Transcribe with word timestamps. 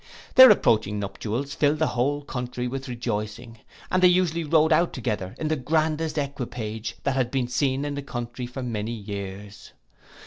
Their 0.33 0.49
approaching 0.49 0.97
nuptials 0.97 1.53
filled 1.53 1.77
the 1.77 1.85
whole 1.89 2.23
country 2.23 2.67
with 2.67 2.87
rejoicing, 2.87 3.59
and 3.91 4.01
they 4.01 4.07
usually 4.07 4.43
rode 4.43 4.73
out 4.73 4.93
together 4.93 5.35
in 5.37 5.47
the 5.47 5.55
grandest 5.55 6.17
equipage 6.17 6.95
that 7.03 7.13
had 7.15 7.29
been 7.29 7.47
seen 7.47 7.85
in 7.85 7.93
the 7.93 8.01
country 8.01 8.47
for 8.47 8.63
many 8.63 8.93
years. 8.93 9.73